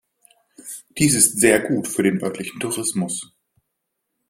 [0.97, 3.31] Dies ist sehr gut für den örtlichen Tourismus.